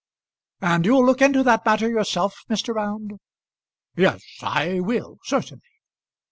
[0.63, 2.73] "And you'll look into that matter yourself, Mr.
[2.73, 3.19] Round?"
[3.95, 5.61] "Yes, I will, certainly."